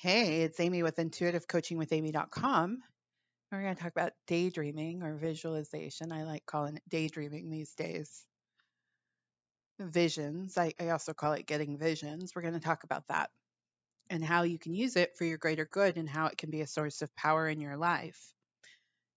[0.00, 2.78] Hey, it's Amy with intuitivecoachingwithamy.com.
[3.50, 6.12] We're going to talk about daydreaming or visualization.
[6.12, 8.24] I like calling it daydreaming these days.
[9.80, 10.56] Visions.
[10.56, 12.30] I, I also call it getting visions.
[12.32, 13.30] We're going to talk about that
[14.08, 16.60] and how you can use it for your greater good and how it can be
[16.60, 18.32] a source of power in your life.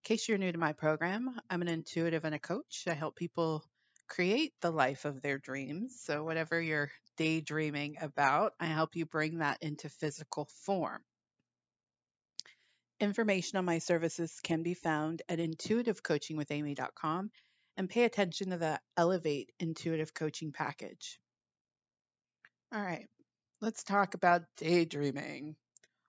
[0.03, 2.85] In case you're new to my program, I'm an intuitive and a coach.
[2.87, 3.63] I help people
[4.11, 6.01] create the life of their dreams.
[6.03, 11.01] So, whatever you're daydreaming about, I help you bring that into physical form.
[12.99, 17.31] Information on my services can be found at intuitivecoachingwithamy.com
[17.77, 21.17] and pay attention to the Elevate Intuitive Coaching package.
[22.73, 23.07] All right,
[23.61, 25.55] let's talk about daydreaming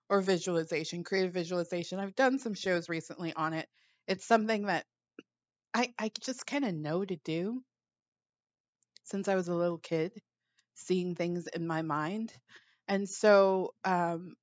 [0.09, 1.99] or visualization, creative visualization.
[1.99, 3.69] I've done some shows recently on it.
[4.09, 4.85] It's something that
[5.73, 7.63] I, I just kind of know to do
[9.03, 10.13] since I was a little kid,
[10.75, 12.33] seeing things in my mind.
[12.87, 14.35] And so um,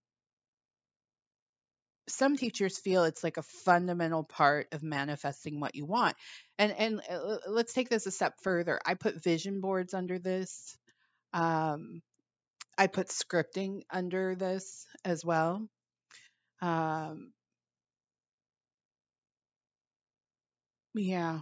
[2.08, 6.16] some teachers feel it's like a fundamental part of manifesting what you want.
[6.58, 8.80] And and uh, let's take this a step further.
[8.84, 10.76] I put vision boards under this.
[11.32, 12.02] Um,
[12.78, 15.68] I put scripting under this as well.
[16.62, 17.32] Um,
[20.94, 21.40] yeah.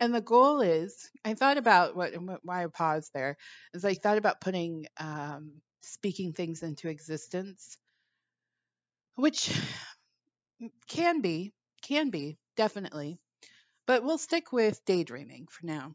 [0.00, 3.36] And the goal is, I thought about what why I paused there
[3.74, 7.76] is I thought about putting um, speaking things into existence,
[9.16, 9.50] which
[10.88, 13.18] can be, can be definitely,
[13.86, 15.94] but we'll stick with daydreaming for now.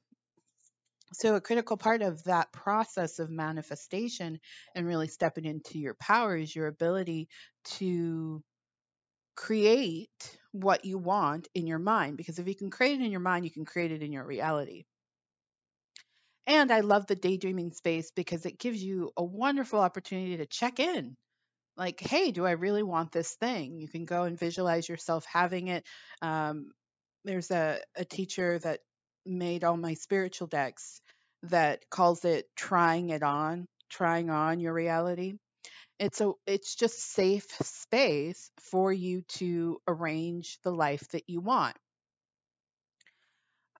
[1.13, 4.39] So, a critical part of that process of manifestation
[4.75, 7.29] and really stepping into your power is your ability
[7.75, 8.43] to
[9.35, 12.17] create what you want in your mind.
[12.17, 14.25] Because if you can create it in your mind, you can create it in your
[14.25, 14.85] reality.
[16.45, 20.79] And I love the daydreaming space because it gives you a wonderful opportunity to check
[20.79, 21.15] in.
[21.77, 23.79] Like, hey, do I really want this thing?
[23.79, 25.85] You can go and visualize yourself having it.
[26.21, 26.71] Um,
[27.25, 28.81] there's a, a teacher that
[29.25, 31.01] made all my spiritual decks
[31.43, 35.35] that calls it trying it on, trying on your reality.
[36.03, 41.77] It's a it's just safe space for you to arrange the life that you want.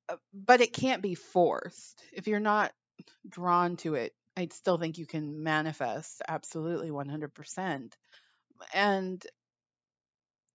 [0.08, 2.02] Uh, but it can't be forced.
[2.14, 2.72] If you're not
[3.30, 7.98] drawn to it, I still think you can manifest absolutely 100%.
[8.74, 9.26] And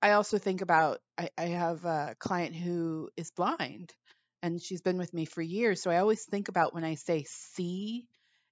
[0.03, 3.93] I also think about I, I have a client who is blind
[4.43, 5.83] and she's been with me for years.
[5.83, 8.07] So I always think about when I say see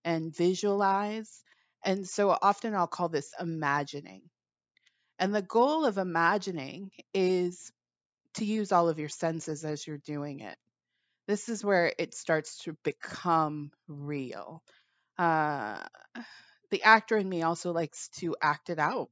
[0.04, 1.42] and visualize.
[1.86, 4.22] And so often I'll call this imagining.
[5.20, 7.72] And the goal of imagining is
[8.34, 10.58] to use all of your senses as you're doing it.
[11.28, 14.62] This is where it starts to become real.
[15.18, 15.78] Uh,
[16.70, 19.10] the actor in me also likes to act it out,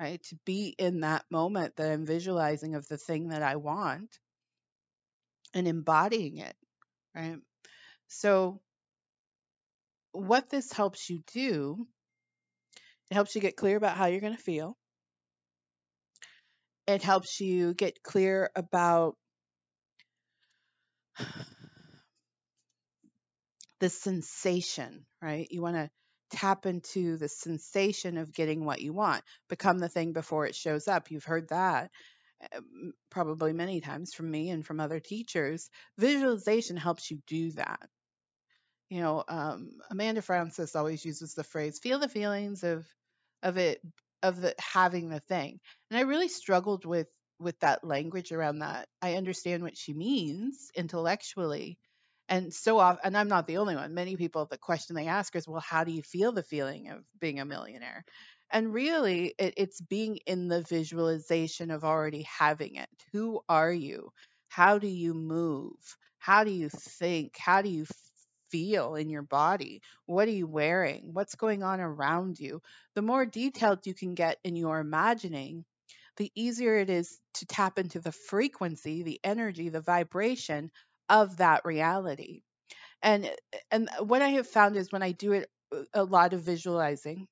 [0.00, 0.22] right?
[0.24, 4.18] To be in that moment that I'm visualizing of the thing that I want
[5.54, 6.56] and embodying it,
[7.14, 7.38] right?
[8.08, 8.60] So,
[10.12, 11.86] what this helps you do,
[13.10, 14.76] it helps you get clear about how you're going to feel.
[16.86, 19.16] It helps you get clear about
[23.80, 25.46] the sensation, right?
[25.50, 25.90] You want to
[26.32, 30.88] tap into the sensation of getting what you want, become the thing before it shows
[30.88, 31.10] up.
[31.10, 31.90] You've heard that.
[32.56, 37.88] Um, probably many times from me and from other teachers, visualization helps you do that.
[38.92, 42.86] You know, um, Amanda Frances always uses the phrase "feel the feelings of
[43.42, 43.80] of it
[44.22, 45.60] of the having the thing,"
[45.90, 47.08] and I really struggled with
[47.38, 48.88] with that language around that.
[49.00, 51.78] I understand what she means intellectually,
[52.28, 53.94] and so often, and I'm not the only one.
[53.94, 57.04] Many people, the question they ask is, "Well, how do you feel the feeling of
[57.18, 58.04] being a millionaire?"
[58.50, 62.90] And really, it, it's being in the visualization of already having it.
[63.12, 64.12] Who are you?
[64.48, 65.78] How do you move?
[66.18, 67.36] How do you think?
[67.38, 67.86] How do you
[68.52, 69.82] feel in your body?
[70.06, 71.14] What are you wearing?
[71.14, 72.62] What's going on around you?
[72.96, 75.64] The more detailed you can get in your imagining,
[76.18, 80.70] the easier it is to tap into the frequency, the energy, the vibration
[81.10, 82.42] of that reality.
[83.02, 86.04] And eh, and eh, what I have found is when I do it eh, a
[86.04, 87.28] lot of visualizing,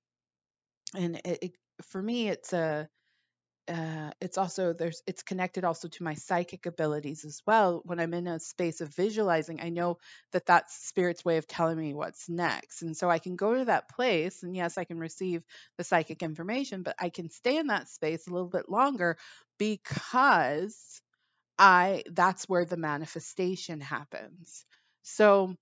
[0.94, 1.52] and it, it,
[1.82, 2.88] for me it's a
[3.68, 7.82] uh, it's also there's it's connected also to my psychic abilities as well.
[7.84, 9.98] When i'm in a space of visualizing i know
[10.32, 12.82] that that's spirit's way of telling me what's next.
[12.82, 15.42] And so i can go to that place and yes i can receive
[15.78, 19.16] the psychic information but i can stay in that space a little bit longer
[19.58, 21.00] because
[21.58, 24.64] i that's where the manifestation happens.
[25.02, 25.56] So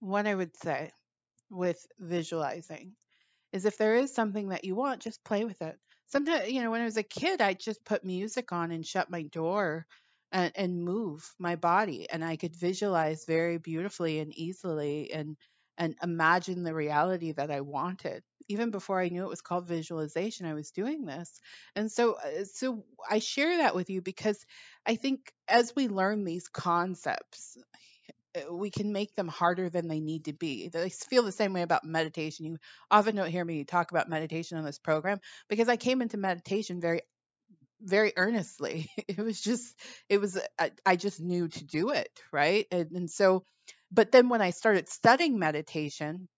[0.00, 0.90] what i would say
[1.50, 2.94] with visualizing
[3.52, 5.78] is if there is something that you want, just play with it.
[6.08, 9.10] Sometimes, you know, when I was a kid, I just put music on and shut
[9.10, 9.86] my door
[10.32, 15.36] and, and move my body, and I could visualize very beautifully and easily and
[15.80, 18.22] and imagine the reality that I wanted.
[18.48, 21.40] Even before I knew it was called visualization, I was doing this.
[21.76, 24.44] And so uh, so I share that with you because
[24.86, 27.56] I think as we learn these concepts,
[28.38, 30.70] Uh, we can make them harder than they need to be.
[30.74, 32.46] I feel the same way about meditation.
[32.46, 32.58] You
[32.90, 35.18] often don't hear me talk about meditation on this program
[35.48, 37.02] because I came into meditation very
[37.80, 38.90] very earnestly.
[39.08, 39.74] It was just
[40.08, 42.66] it was I, I just knew to do it, right?
[42.70, 43.44] And, and so
[43.90, 46.28] but then when I started studying meditation,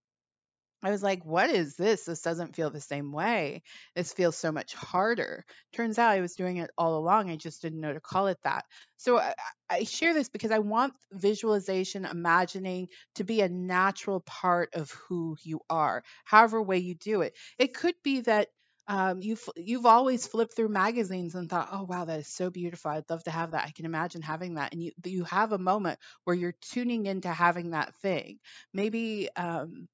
[0.83, 2.05] I was like, what is this?
[2.05, 3.63] This doesn't feel the same way.
[3.95, 5.45] This feels so much harder.
[5.73, 7.31] Turns out I was doing it all along.
[7.31, 8.65] I just didn't know to call it that.
[8.97, 9.35] So I,
[9.69, 15.37] I share this because I want visualization, imagining to be a natural part of who
[15.43, 17.37] you are, however way you do it.
[17.59, 18.49] It could be that
[18.89, 22.91] um, you've you've always flipped through magazines and thought, "Oh wow, that is so beautiful.
[22.91, 23.67] I'd love to have that.
[23.67, 27.29] I can imagine having that." And you you have a moment where you're tuning into
[27.29, 28.39] having that thing.
[28.75, 29.87] Maybe um,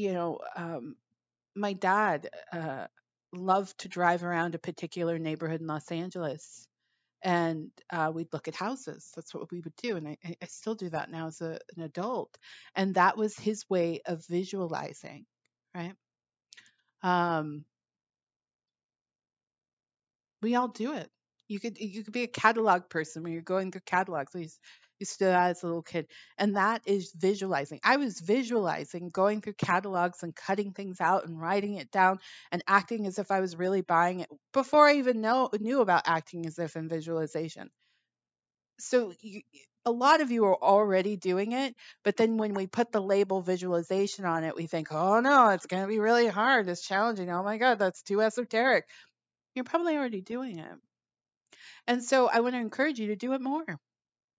[0.00, 0.96] you know, um,
[1.54, 2.86] my dad uh,
[3.32, 6.66] loved to drive around a particular neighborhood in Los Angeles,
[7.22, 9.12] and uh, we'd look at houses.
[9.14, 11.82] That's what we would do, and I, I still do that now as a, an
[11.82, 12.36] adult.
[12.74, 15.26] And that was his way of visualizing,
[15.74, 15.94] right?
[17.02, 17.64] Um,
[20.42, 21.10] we all do it.
[21.48, 24.32] You could you could be a catalog person when you're going through catalogs.
[24.34, 24.48] We
[25.08, 26.06] to do that as a little kid,
[26.38, 27.80] and that is visualizing.
[27.82, 32.18] I was visualizing going through catalogs and cutting things out and writing it down
[32.52, 36.02] and acting as if I was really buying it before I even know knew about
[36.06, 37.70] acting as if and visualization.
[38.78, 39.42] So you,
[39.84, 41.74] a lot of you are already doing it,
[42.04, 45.66] but then when we put the label visualization on it, we think, oh no, it's
[45.66, 46.68] going to be really hard.
[46.68, 47.30] It's challenging.
[47.30, 48.84] Oh my God, that's too esoteric.
[49.54, 50.72] You're probably already doing it.
[51.86, 53.64] And so I want to encourage you to do it more.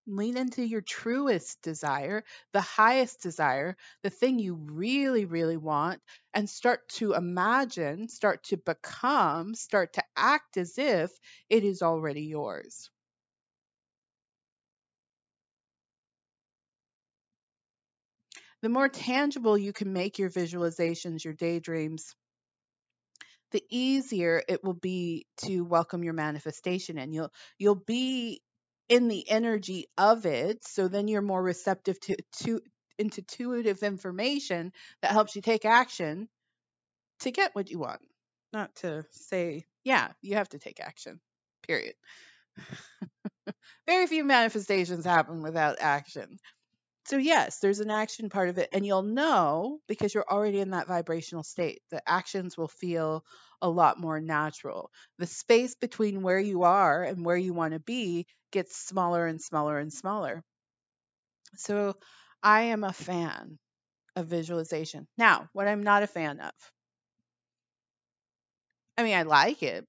[0.05, 6.01] Lean into your truest desire, the highest desire, the thing you really, really want,
[6.33, 11.11] and start to imagine, start to become, start to act as if
[11.49, 12.91] it is already yours.
[18.61, 22.15] The more tangible you can make your visualizations, your daydreams,
[23.51, 28.41] the easier it will be to welcome your manifestation and you'll you'll be
[28.89, 32.59] in the energy of it so then you're more receptive to to
[32.97, 36.27] intuitive information that helps you take action
[37.19, 38.01] to get what you want
[38.53, 41.19] not to say yeah you have to take action
[41.63, 41.93] period.
[43.87, 46.37] Very few manifestations happen without action
[47.11, 50.71] so yes, there's an action part of it and you'll know because you're already in
[50.71, 51.81] that vibrational state.
[51.91, 53.23] The actions will feel
[53.61, 54.89] a lot more natural.
[55.19, 59.41] The space between where you are and where you want to be gets smaller and
[59.41, 60.43] smaller and smaller.
[61.55, 61.95] So
[62.43, 63.57] I am a fan
[64.15, 65.07] of visualization.
[65.17, 66.53] Now, what I'm not a fan of.
[68.97, 69.87] I mean, I like it,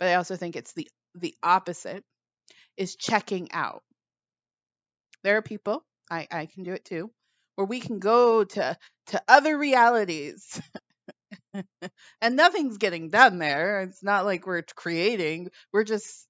[0.00, 2.04] but I also think it's the the opposite
[2.76, 3.84] is checking out.
[5.22, 7.10] There are people I, I can do it too,
[7.56, 8.76] where we can go to
[9.08, 10.60] to other realities.
[12.20, 13.82] and nothing's getting done there.
[13.82, 16.26] It's not like we're creating, we're just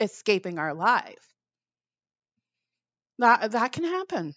[0.00, 1.26] escaping our life.
[3.18, 4.34] That that can happen.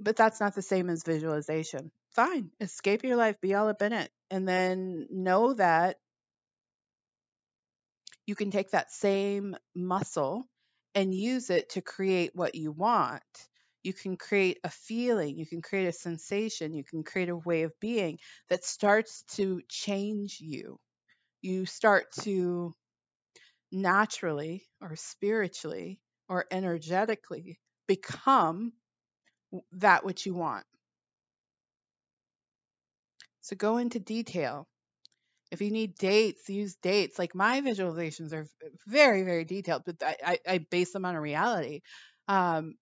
[0.00, 1.90] But that's not the same as visualization.
[2.10, 5.96] Fine, escape your life, be all up in it, and then know that
[8.26, 10.46] you can take that same muscle
[10.94, 13.22] and use it to create what you want
[13.88, 17.62] you can create a feeling, you can create a sensation, you can create a way
[17.62, 18.18] of being
[18.50, 20.78] that starts to change you.
[21.40, 22.74] You start to
[23.72, 28.74] naturally or spiritually or energetically become
[29.72, 30.66] that which you want.
[33.40, 34.68] So go into detail.
[35.50, 37.18] If you need dates, use dates.
[37.18, 38.46] Like my visualizations are
[38.86, 41.80] very, very detailed, but I, I, base them on a reality.
[42.28, 42.74] Um,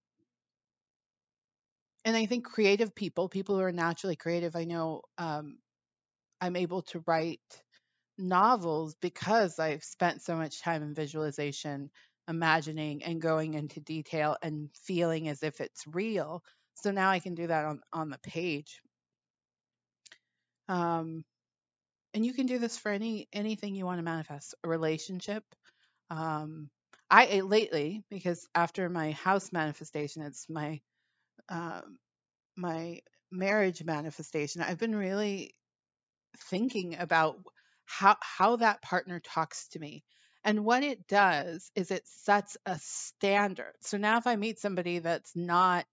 [2.06, 5.58] and I think creative people, people who are naturally creative, I know um,
[6.40, 7.40] I'm able to write
[8.16, 11.90] novels because I've spent so much time in visualization,
[12.28, 16.44] imagining and going into detail and feeling as if it's real.
[16.76, 18.80] So now I can do that on, on the page.
[20.68, 21.24] Um,
[22.14, 25.44] and you can do this for any anything you want to manifest a relationship
[26.10, 26.70] um,
[27.10, 30.80] i lately because after my house manifestation it's my
[31.48, 31.98] um,
[32.56, 33.00] my
[33.30, 35.54] marriage manifestation, I've been really
[36.50, 37.38] thinking about
[37.86, 40.04] how how that partner talks to me.
[40.44, 43.74] And what it does is it sets a standard.
[43.80, 45.86] So now if I meet somebody that's not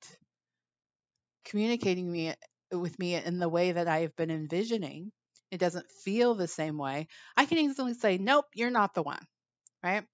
[1.45, 2.33] communicating me
[2.71, 5.11] with me in the way that I have been envisioning,
[5.51, 7.07] it doesn't feel the same way.
[7.37, 9.25] I can easily say, "Nope, you're not the one."
[9.83, 10.05] Right?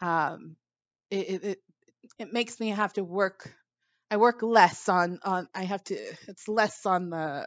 [0.00, 0.56] Um,
[1.10, 1.62] it, it
[2.18, 3.54] it makes me have to work.
[4.10, 5.48] I work less on on.
[5.54, 5.94] I have to.
[6.28, 7.46] It's less on the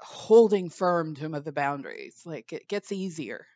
[0.00, 2.20] holding firm to the boundaries.
[2.24, 3.46] Like it gets easier.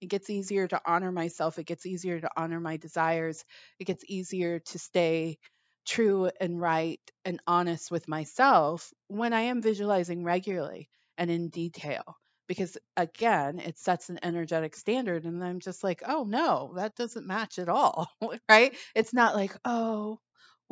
[0.00, 1.58] It gets easier to honor myself.
[1.58, 3.44] It gets easier to honor my desires.
[3.80, 5.38] It gets easier to stay
[5.86, 12.04] true and right and honest with myself when I am visualizing regularly and in detail.
[12.48, 17.26] Because again, it sets an energetic standard, and I'm just like, oh no, that doesn't
[17.26, 18.08] match at all.
[18.48, 18.76] right?
[18.94, 20.20] It's not like, oh,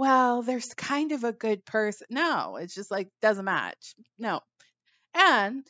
[0.00, 2.06] well, there's kind of a good person.
[2.08, 3.94] No, it's just like, doesn't match.
[4.18, 4.40] No.
[5.14, 5.66] And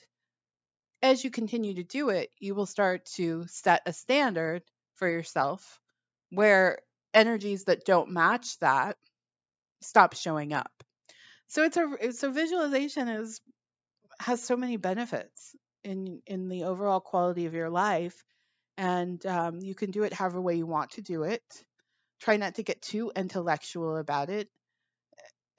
[1.02, 4.62] as you continue to do it, you will start to set a standard
[4.94, 5.80] for yourself
[6.30, 6.78] where
[7.12, 8.96] energies that don't match that
[9.82, 10.70] stop showing up.
[11.48, 13.40] So it's a so visualization is
[14.20, 18.22] has so many benefits in in the overall quality of your life,
[18.76, 21.42] and um, you can do it however way you want to do it.
[22.20, 24.48] Try not to get too intellectual about it,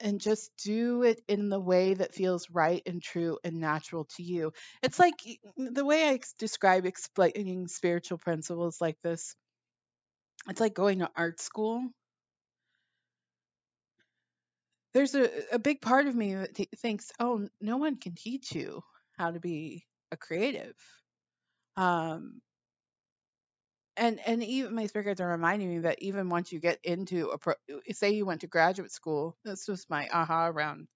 [0.00, 4.22] and just do it in the way that feels right and true and natural to
[4.22, 4.52] you.
[4.82, 5.14] It's like
[5.56, 9.36] the way I describe explaining spiritual principles like this.
[10.48, 11.88] It's like going to art school
[14.94, 18.52] there's a, a big part of me that t- thinks, oh, no one can teach
[18.54, 18.82] you
[19.16, 20.74] how to be a creative.
[21.76, 22.40] Um,
[23.96, 27.38] and and even my spirits are reminding me that even once you get into a
[27.38, 30.88] pro, uh, say you went to graduate school, this was my aha around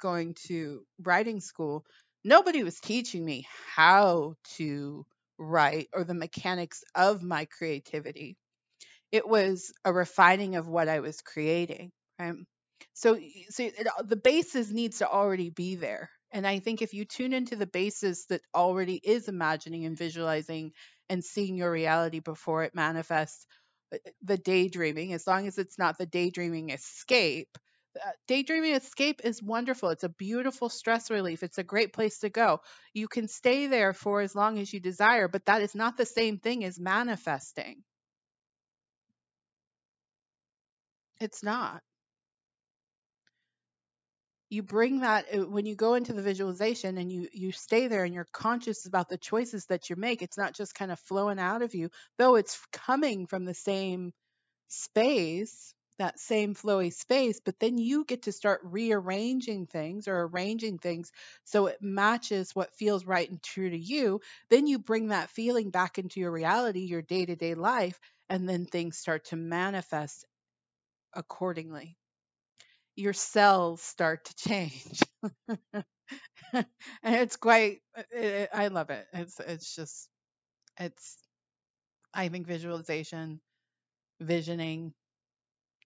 [0.00, 1.84] going to writing school.
[2.24, 5.06] Nobody was teaching me how to
[5.38, 8.36] write or the mechanics of my creativity.
[9.12, 11.92] It was a refining of what I was creating.
[12.18, 12.34] Right?
[12.94, 13.18] So,
[13.50, 16.10] so it, the basis needs to already be there.
[16.32, 20.72] And I think if you tune into the basis that already is imagining and visualizing
[21.08, 23.46] and seeing your reality before it manifests,
[23.94, 27.58] uh, the daydreaming, as long as it's not the daydreaming escape,
[28.02, 29.90] uh, daydreaming escape is wonderful.
[29.90, 31.42] It's a beautiful stress relief.
[31.42, 32.60] It's a great place to go.
[32.94, 36.06] You can stay there for as long as you desire, but that is not the
[36.06, 37.84] same thing as manifesting.
[41.20, 41.82] It's not
[44.52, 48.04] you bring that uh, when you go into the visualization and you you stay there
[48.04, 51.38] and you're conscious about the choices that you make it's not just kind of flowing
[51.38, 54.12] out of you though it's coming from the same
[54.68, 60.76] space that same flowy space but then you get to start rearranging things or arranging
[60.76, 61.10] things
[61.44, 65.70] so it matches what feels right and true to you then you bring that feeling
[65.70, 70.26] back into your reality your day-to-day life and then things start to manifest
[71.14, 71.96] accordingly
[72.96, 75.00] your cells start to change.
[75.48, 75.84] and
[77.04, 77.80] it's quite
[78.10, 79.06] it, I love it.
[79.12, 80.08] It's it's just
[80.78, 81.18] it's
[82.14, 83.40] I think visualization,
[84.20, 84.94] visioning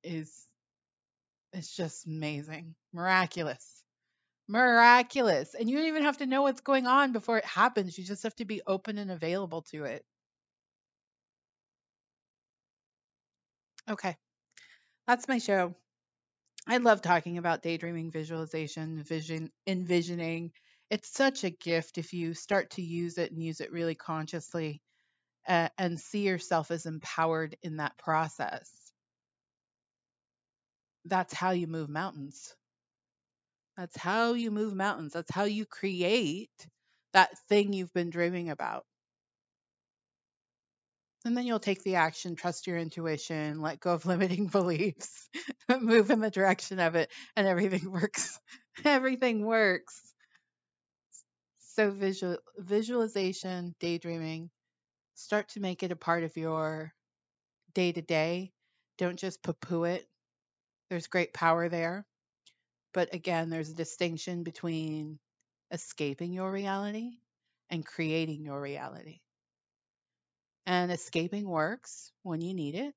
[0.04, 0.46] is
[1.52, 2.74] it's just amazing.
[2.92, 3.82] Miraculous.
[4.48, 5.54] Miraculous.
[5.54, 7.98] And you don't even have to know what's going on before it happens.
[7.98, 10.04] You just have to be open and available to it.
[13.88, 14.16] Okay.
[15.06, 15.74] That's my show.
[16.68, 20.52] I love talking about daydreaming visualization, vision, envisioning.
[20.90, 24.80] It's such a gift if you start to use it and use it really consciously
[25.48, 28.92] uh, and see yourself as empowered in that process.
[31.06, 32.54] That's how you move mountains.
[33.76, 35.12] That's how you move mountains.
[35.14, 36.66] That's how you create
[37.12, 38.86] that thing you've been dreaming about.
[41.26, 45.28] And then you'll take the action, trust your intuition, let go of limiting beliefs,
[45.80, 48.38] move in the direction of it, and everything works.
[48.84, 50.00] everything works.
[51.58, 54.50] So visual visualization, daydreaming,
[55.14, 56.92] start to make it a part of your
[57.74, 58.52] day to day.
[58.96, 60.06] Don't just poo-poo it.
[60.90, 62.06] There's great power there.
[62.94, 65.18] But again, there's a distinction between
[65.72, 67.18] escaping your reality
[67.68, 69.22] and creating your reality.
[70.66, 72.94] And escaping works when you need it,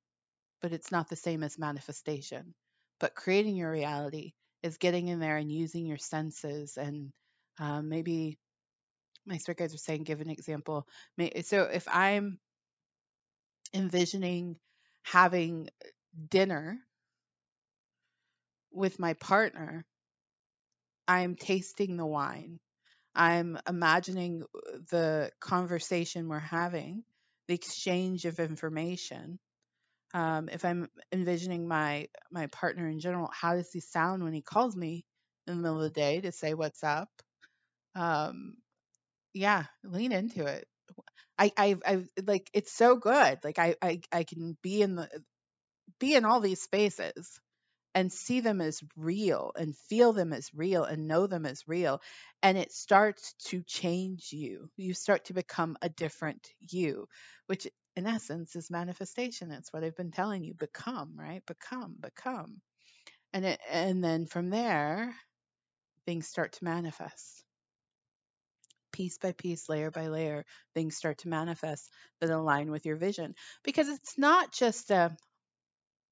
[0.62, 2.54] but it's not the same as manifestation.
[3.00, 4.34] But creating your reality
[4.64, 7.12] is getting in there and using your senses and
[7.60, 8.38] um, maybe
[9.26, 10.88] my spirit guides are saying give an example
[11.44, 12.40] so if i'm
[13.74, 14.56] envisioning
[15.04, 15.70] having
[16.30, 16.78] dinner
[18.72, 19.86] with my partner
[21.08, 22.60] i'm tasting the wine
[23.16, 24.44] I'm imagining
[24.92, 27.04] the conversation we're having,
[27.50, 29.40] the exchange of information.
[30.14, 34.42] Um, if I'm envisioning my my partner in general, how does he sound when he
[34.44, 35.06] calls me
[35.48, 37.10] in the middle of the day to say what's up?
[37.96, 38.56] Um,
[39.34, 40.66] yeah, lean into it.
[41.40, 43.40] I, I, I like it's so good.
[43.44, 45.10] Like I, I, I can be in the
[46.00, 47.40] be in all these spaces
[47.96, 52.02] and see them as real and feel them as real and know them as real.
[52.44, 54.70] And it starts to change you.
[54.78, 57.08] You start to become a different you,
[57.48, 59.52] which in essence is manifestation.
[59.52, 61.44] It's what I've been telling you become, right?
[61.46, 62.62] Become, become.
[63.34, 65.14] And it, and then from there,
[66.06, 67.44] things start to manifest.
[68.92, 71.90] Piece by piece, layer by layer, things start to manifest
[72.22, 73.36] that align with your vision.
[73.64, 75.16] Because it's not just a,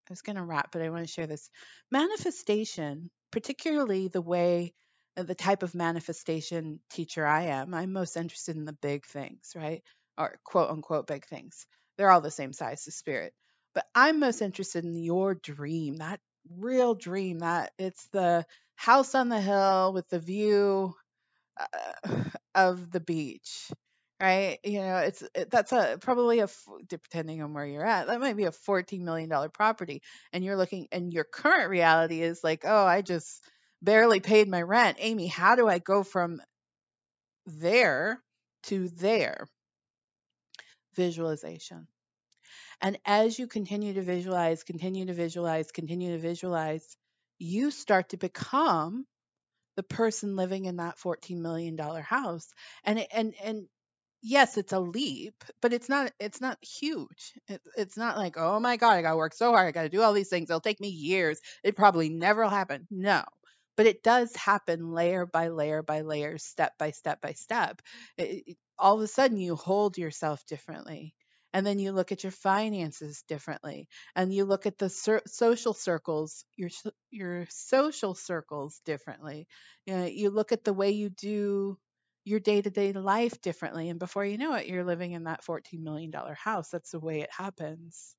[0.10, 1.50] I was going to wrap, but I want to share this.
[1.92, 4.74] Manifestation, particularly the way,
[5.18, 9.54] uh, the type of manifestation teacher I am, I'm most interested in the big things,
[9.56, 9.84] right?
[10.18, 11.66] Or quote unquote big things.
[11.98, 13.34] They're all the same size to spirit.
[13.74, 18.46] But I'm most interested in your dream, that real dream, that it's the
[18.76, 20.96] house on the hill with the view
[21.60, 22.24] uh,
[22.56, 23.70] of the beach
[24.22, 24.60] right?
[24.64, 26.48] You know, it's it, that's a probably a
[26.88, 30.02] depending on where you're at, that might be a 14 million dollar property
[30.34, 33.44] and you're looking and your current reality is like, "Oh, I just
[33.82, 36.42] barely paid my rent." Amy, how do I go from
[37.46, 38.22] there
[38.64, 39.48] to there?
[40.96, 41.88] Visualization.
[42.82, 46.98] And as you continue to visualize, continue to visualize, continue to visualize,
[47.40, 49.06] you start to become
[49.76, 52.48] the person living in that 14 million dollar house
[52.84, 53.68] and and and
[54.22, 57.34] yes, it's a leap, but it's not it's not huge.
[57.48, 60.02] It, it's not like, oh my God, I gotta work so hard, I gotta do
[60.02, 60.50] all these things.
[60.50, 61.40] It'll take me years.
[61.64, 62.88] It probably never will happen.
[62.92, 63.24] No.
[63.78, 67.82] But it does happen layer by layer by layer, step by step by step.
[68.18, 71.14] It, it, all of a sudden you hold yourself differently
[71.54, 74.89] and then you look at your finances differently and you look at the
[75.28, 76.70] social circles your
[77.10, 79.48] your social circles differently
[79.86, 81.78] you, know, you look at the way you do
[82.28, 86.12] your day-to-day life differently and before you know it you're living in that 14 million
[86.12, 86.70] dollar house.
[86.70, 88.16] That's the way it happens.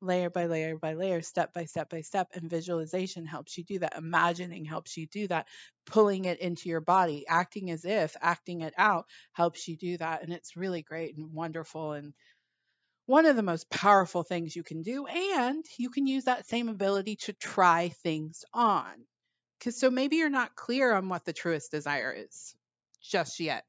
[0.00, 3.78] Layer by layer by layer step by step by step and visualization helps you do
[3.80, 3.96] that.
[3.96, 5.46] Imagining helps you do that.
[5.86, 10.22] Pulling it into your body acting as if acting it out helps you do that
[10.22, 12.12] and it's really great and wonderful and
[13.06, 16.68] one of the most powerful things you can do and you can use that same
[16.68, 18.92] ability to try things on.
[19.58, 22.54] Because so maybe you're not clear on what the truest desire is
[23.04, 23.64] just yet.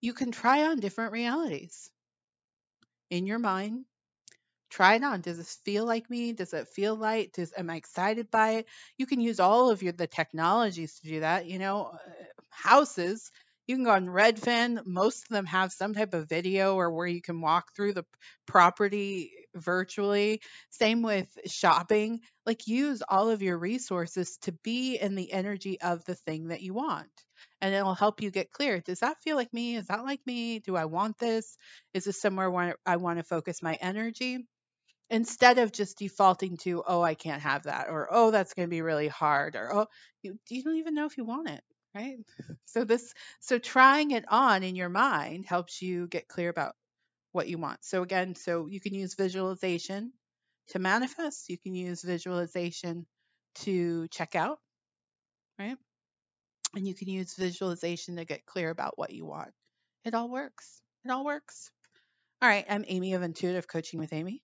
[0.00, 1.90] You can try on different realities
[3.10, 3.84] in your mind.
[4.70, 5.22] Try it on.
[5.22, 6.32] Does this feel like me?
[6.32, 7.32] Does it feel like?
[7.32, 8.66] Does am I excited by it?
[8.98, 11.46] You can use all of your the technologies to do that.
[11.46, 11.92] You know,
[12.50, 13.30] houses
[13.66, 14.80] you can go on Redfin.
[14.86, 18.04] Most of them have some type of video or where you can walk through the
[18.46, 20.40] property virtually.
[20.70, 22.20] Same with shopping.
[22.46, 26.62] Like use all of your resources to be in the energy of the thing that
[26.62, 27.08] you want.
[27.60, 28.80] And it'll help you get clear.
[28.80, 29.76] Does that feel like me?
[29.76, 30.58] Is that like me?
[30.60, 31.56] Do I want this?
[31.94, 34.38] Is this somewhere where I want to focus my energy?
[35.10, 38.70] Instead of just defaulting to, oh, I can't have that, or oh, that's going to
[38.70, 39.86] be really hard, or oh,
[40.22, 41.62] you, you don't even know if you want it
[41.94, 42.18] right?
[42.66, 46.74] So this so trying it on in your mind helps you get clear about
[47.32, 47.84] what you want.
[47.84, 50.12] So again, so you can use visualization
[50.68, 53.06] to manifest, you can use visualization
[53.56, 54.58] to check out,
[55.58, 55.76] right?
[56.74, 59.50] And you can use visualization to get clear about what you want.
[60.04, 60.82] It all works.
[61.04, 61.70] It all works.
[62.42, 64.42] All right, I'm Amy of Intuitive Coaching with Amy.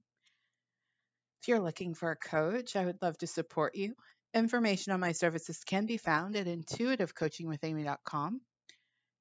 [1.43, 3.95] If you're looking for a coach, I would love to support you.
[4.33, 8.41] Information on my services can be found at intuitivecoachingwithamy.com.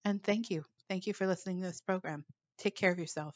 [0.06, 0.64] And thank you.
[0.90, 2.26] Thank you for listening to this program.
[2.58, 3.36] Take care of yourself.